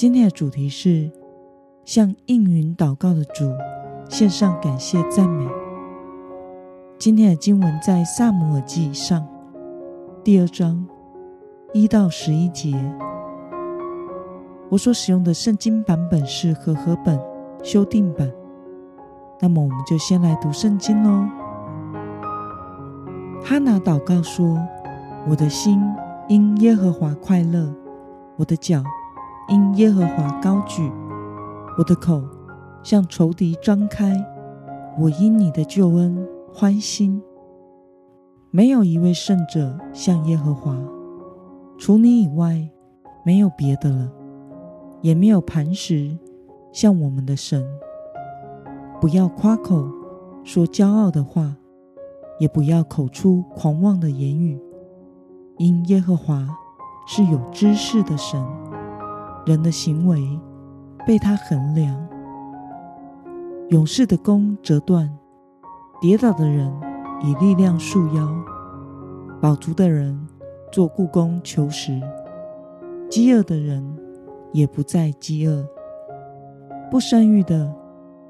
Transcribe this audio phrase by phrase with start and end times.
[0.00, 1.10] 今天的主题是
[1.84, 3.52] 向应允祷告的主
[4.08, 5.46] 献上感谢赞美。
[6.98, 9.28] 今天的经文在萨姆尔记上
[10.24, 10.88] 第二章
[11.74, 12.72] 一到十一节。
[14.70, 17.20] 我所使用的圣经版本是和合本
[17.62, 18.32] 修订版。
[19.38, 21.28] 那么，我们就先来读圣经喽。
[23.44, 24.58] 哈拿祷告说
[25.28, 25.78] ：“我的心
[26.26, 27.70] 因耶和华快乐，
[28.36, 28.82] 我的脚。”
[29.50, 30.88] 因耶和华高举
[31.76, 32.22] 我的口，
[32.84, 34.14] 向仇敌张开。
[34.96, 37.20] 我因你的救恩欢心。
[38.52, 40.76] 没有一位圣者像耶和华，
[41.76, 42.70] 除你以外，
[43.24, 44.12] 没有别的了，
[45.00, 46.16] 也没有磐石
[46.72, 47.66] 像我们的神。
[49.00, 49.84] 不要夸口
[50.44, 51.56] 说骄傲的话，
[52.38, 54.60] 也不要口出狂妄的言语，
[55.58, 56.48] 因耶和华
[57.08, 58.40] 是有知识的神。
[59.46, 60.38] 人的行为
[61.06, 61.96] 被他衡量，
[63.70, 65.10] 勇士的弓折断，
[66.00, 66.72] 跌倒的人
[67.22, 68.28] 以力量束腰，
[69.40, 70.28] 饱足的人
[70.70, 72.00] 做故宫求食，
[73.08, 73.82] 饥饿的人
[74.52, 75.66] 也不再饥饿，
[76.90, 77.74] 不生育的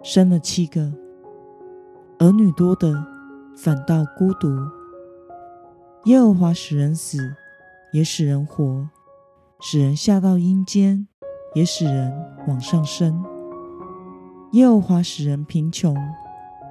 [0.03, 0.92] 生了七个，
[2.19, 3.05] 儿女多的
[3.56, 4.48] 反倒孤独。
[6.05, 7.19] 耶和华使人死，
[7.92, 8.88] 也使人活。
[9.62, 11.06] 使人下到阴间，
[11.55, 12.11] 也使人
[12.48, 13.22] 往上升。
[14.53, 15.94] 耶和华使人贫穷，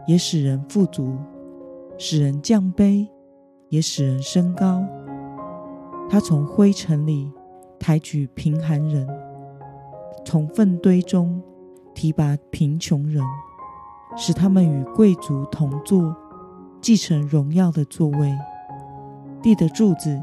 [0.08, 1.16] 也使人富足；
[2.00, 3.08] 使人降卑，
[3.70, 4.84] 也使人升高。
[6.10, 7.32] 他从灰尘里
[7.80, 9.08] 抬举贫寒人，
[10.26, 11.40] 从粪堆中
[11.94, 13.24] 提拔贫穷人，
[14.18, 16.16] 使他们与贵族同坐，
[16.82, 18.36] 继承荣耀的座位。
[19.44, 20.20] 地的柱子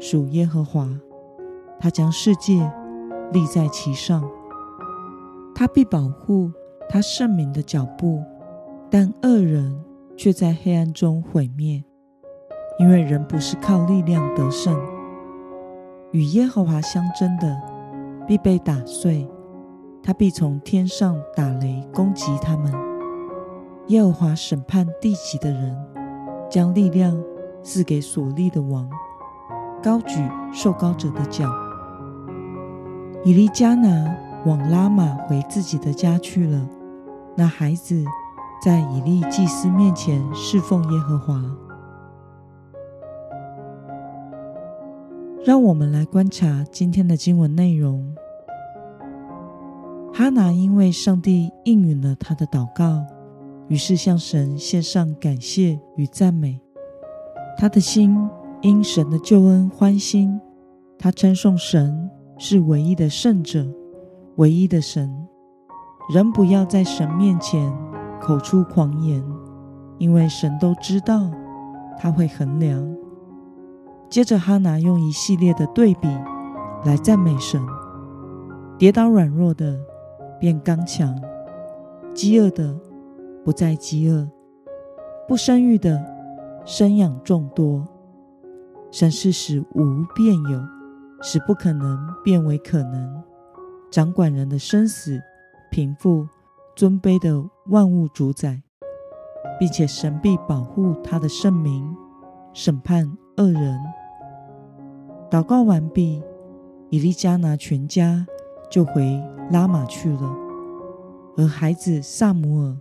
[0.00, 0.88] 属耶和华。
[1.78, 2.70] 他将世界
[3.32, 4.22] 立在其上，
[5.54, 6.50] 他必保护
[6.88, 8.22] 他圣明的脚步，
[8.90, 9.84] 但恶人
[10.16, 11.84] 却在黑暗中毁灭，
[12.78, 14.78] 因为人不是靠力量得胜。
[16.12, 17.60] 与耶和华相争的
[18.26, 19.28] 必被打碎，
[20.02, 22.72] 他必从天上打雷攻击他们。
[23.88, 25.76] 耶和华审判地级的人，
[26.48, 27.22] 将力量
[27.62, 28.88] 赐给所立的王，
[29.82, 30.18] 高举
[30.52, 31.48] 受高者的脚。
[33.26, 36.64] 以利加拿往拉玛回自己的家去了。
[37.34, 38.04] 那孩子
[38.64, 41.42] 在以利祭司面前侍奉耶和华。
[45.44, 48.14] 让我们来观察今天的经文内容。
[50.14, 53.04] 哈拿因为上帝应允了他的祷告，
[53.66, 56.60] 于是向神献上感谢与赞美。
[57.58, 58.16] 他的心
[58.62, 60.40] 因神的救恩欢心，
[60.96, 62.08] 他称颂神。
[62.38, 63.66] 是唯一的圣者，
[64.36, 65.26] 唯一的神。
[66.12, 67.72] 人不要在神面前
[68.20, 69.24] 口出狂言，
[69.98, 71.30] 因为神都知道
[71.98, 72.86] 他会衡量。
[74.08, 76.06] 接着，哈拿用一系列的对比
[76.84, 77.60] 来赞美神：
[78.78, 79.80] 跌倒软弱的
[80.38, 81.18] 变刚强，
[82.14, 82.78] 饥饿的
[83.44, 84.28] 不再饥饿，
[85.26, 86.04] 不生育的
[86.64, 87.88] 生养众多。
[88.92, 90.75] 神是使无变有。
[91.22, 93.22] 使不可能变为可能，
[93.90, 95.20] 掌管人的生死、
[95.70, 96.26] 贫富、
[96.74, 98.62] 尊卑的万物主宰，
[99.58, 101.96] 并且神必保护他的圣名，
[102.52, 103.78] 审判恶人。
[105.30, 106.22] 祷告完毕，
[106.90, 108.26] 以利加拿全家
[108.70, 109.20] 就回
[109.50, 110.36] 拉玛去了，
[111.36, 112.76] 而孩子萨姆尔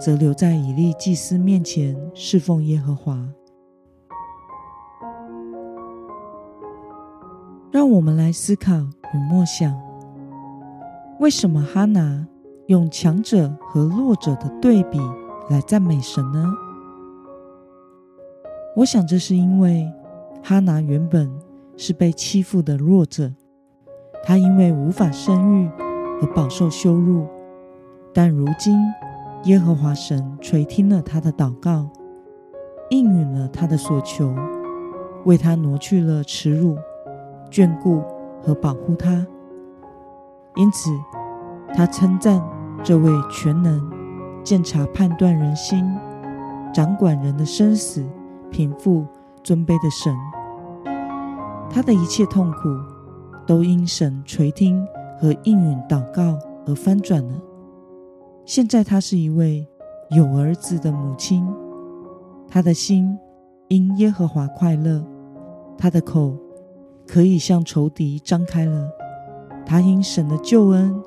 [0.00, 3.28] 则留在以利祭司面前侍奉耶和华。
[7.76, 8.72] 让我们来思考
[9.12, 9.78] 与默想：
[11.20, 12.26] 为什么哈拿
[12.68, 14.98] 用强者和弱者的对比
[15.50, 16.50] 来赞美神呢？
[18.74, 19.92] 我想，这是因为
[20.42, 21.30] 哈拿原本
[21.76, 23.30] 是被欺负的弱者，
[24.24, 25.70] 他因为无法生育
[26.22, 27.26] 而饱受羞辱。
[28.14, 28.80] 但如今，
[29.44, 31.90] 耶和华神垂听了他的祷告，
[32.88, 34.34] 应允了他的所求，
[35.26, 36.78] 为他挪去了耻辱。
[37.50, 38.02] 眷顾
[38.42, 39.26] 和保护他，
[40.54, 40.90] 因此，
[41.74, 42.42] 他称赞
[42.82, 43.90] 这位全能、
[44.44, 45.84] 鉴察判断人心、
[46.72, 48.04] 掌管人的生死、
[48.50, 49.06] 贫富
[49.42, 50.14] 尊卑的神。
[51.68, 52.58] 他的一切痛苦
[53.46, 54.86] 都因神垂听
[55.20, 57.34] 和应允祷告而翻转了。
[58.44, 59.66] 现在，他是一位
[60.10, 61.46] 有儿子的母亲，
[62.48, 63.18] 他的心
[63.68, 65.04] 因耶和华快乐，
[65.76, 66.36] 他的口
[67.06, 68.90] 可以向仇敌张开了。
[69.64, 71.02] 他因神的救恩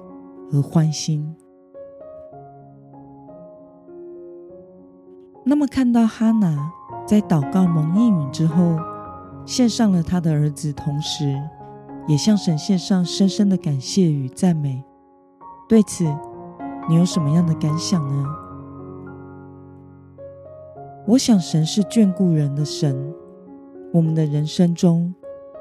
[0.52, 1.36] 而欢心。
[5.46, 6.72] 那么，看到哈拿
[7.08, 8.78] 在祷告蒙应允之后，
[9.46, 11.42] 献上了他的儿子，同时
[12.08, 14.84] 也向神献上深深的感谢与赞美。
[15.68, 16.04] 对此，
[16.88, 18.26] 你有什么样的感想呢？
[21.08, 23.14] 我想，神是眷顾人的神。
[23.92, 25.16] 我们的人生中，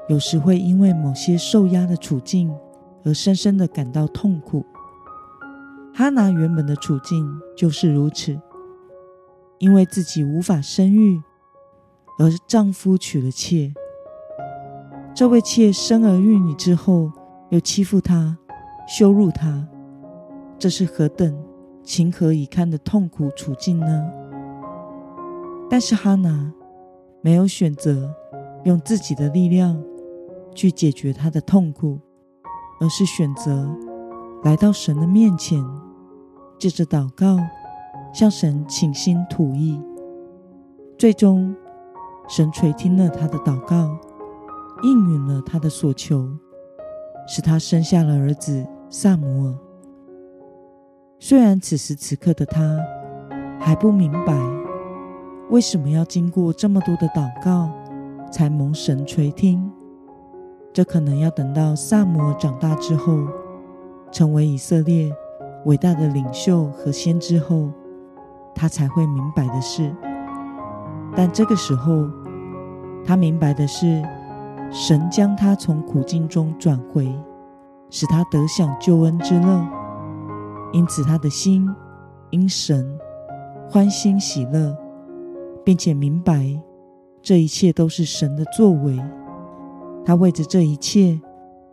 [0.09, 2.53] 有时会因为某些受压的处境。
[3.05, 4.65] 而深深的感到痛苦。
[5.93, 7.25] 哈拿原本的处境
[7.55, 8.37] 就是如此，
[9.57, 11.21] 因为自己无法生育，
[12.19, 13.73] 而丈夫娶了妾。
[15.15, 17.09] 这位妾生儿育女之后，
[17.51, 18.37] 又欺负她、
[18.85, 19.65] 羞辱她，
[20.57, 21.41] 这是何等
[21.81, 24.11] 情何以堪的痛苦处境呢？
[25.69, 26.51] 但是哈拿
[27.21, 28.13] 没有选择
[28.65, 29.81] 用自己的力量
[30.59, 31.97] 去解决他的痛苦。
[32.81, 33.69] 而是选择
[34.41, 35.61] 来到神的面前，
[36.57, 37.37] 借着祷告
[38.13, 39.77] 向神倾心吐意。
[40.97, 41.53] 最终，
[42.29, 43.97] 神垂听了他的祷告，
[44.83, 46.25] 应允了他的所求，
[47.27, 49.57] 使他生下了儿子萨姆尔。
[51.19, 52.79] 虽然此时此刻的他
[53.59, 54.33] 还不明白，
[55.49, 57.69] 为什么要经过这么多的祷告，
[58.31, 59.69] 才蒙神垂听。
[60.71, 63.17] 这可能要等到萨摩长大之后，
[64.11, 65.11] 成为以色列
[65.65, 67.69] 伟大的领袖和先知后，
[68.53, 69.93] 他才会明白的事。
[71.15, 72.07] 但这个时候，
[73.03, 74.01] 他明白的是，
[74.71, 77.11] 神将他从苦境中转回，
[77.89, 79.67] 使他得享救恩之乐。
[80.71, 81.67] 因此，他的心
[82.29, 82.95] 因神
[83.67, 84.77] 欢欣喜乐，
[85.65, 86.47] 并且明白
[87.23, 88.97] 这一切都是神的作为。
[90.05, 91.19] 他为着这一切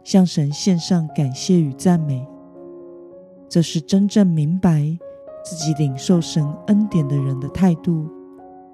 [0.04, 2.26] 向神献上感谢与赞美，
[3.48, 4.96] 这是真正明白
[5.44, 8.06] 自己领受神恩典的人的态度，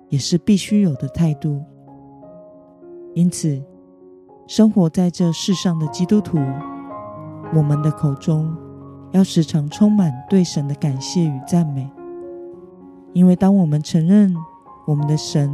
[0.09, 1.63] 也是必须有的态度。
[3.15, 3.63] 因此，
[4.47, 6.39] 生活在这世上的基督徒，
[7.55, 8.53] 我们的口中
[9.13, 11.89] 要时常充满对神的感谢与赞美，
[13.13, 14.35] 因为当我们承认
[14.87, 15.53] 我们的神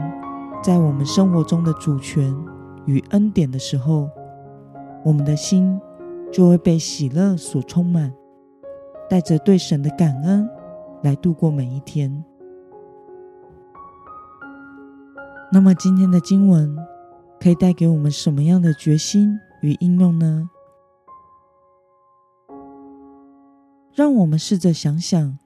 [0.63, 2.35] 在我们生活中的主权。
[2.89, 4.09] 与恩典的时候，
[5.05, 5.79] 我们的心
[6.33, 8.11] 就会被喜乐所充满，
[9.11, 10.49] 带着对神的感恩
[11.03, 12.25] 来度过每一天。
[15.53, 16.75] 那么，今天的经文
[17.39, 20.49] 可以带给我们什么样的决心与应用呢？
[23.93, 25.39] 让我们试着想想，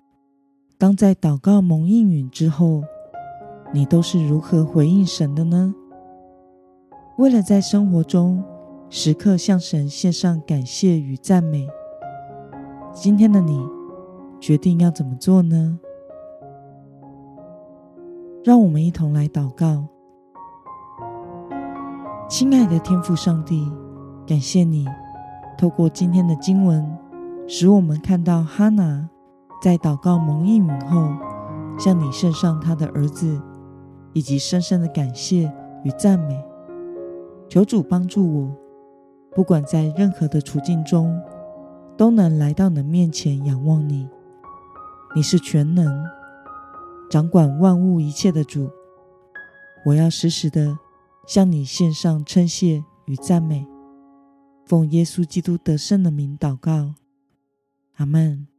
[0.78, 2.84] 当在祷告蒙应允之后，
[3.72, 5.74] 你都是如何回应神的呢？
[7.16, 8.42] 为了在生活中
[8.88, 11.69] 时刻向神献上感谢与赞美，
[12.92, 13.62] 今天的你
[14.40, 15.78] 决定要怎么做呢？
[18.42, 19.86] 让我们一同来祷告。
[22.28, 23.70] 亲爱的天父上帝，
[24.26, 24.86] 感谢你
[25.58, 26.98] 透过今天的经文，
[27.46, 29.08] 使我们看到哈拿
[29.62, 31.10] 在祷告蒙应允后，
[31.78, 33.38] 向你献上他的儿子，
[34.14, 35.52] 以及深深的感谢
[35.84, 36.51] 与赞美。
[37.52, 38.56] 求主帮助我，
[39.34, 41.20] 不管在任何的处境中，
[41.98, 44.08] 都能来到你的面前仰望你。
[45.14, 46.02] 你是全能、
[47.10, 48.70] 掌管万物一切的主。
[49.84, 50.78] 我要时时的
[51.26, 53.66] 向你献上称谢与赞美，
[54.64, 56.94] 奉耶稣基督得胜的名祷告，
[57.96, 58.51] 阿门。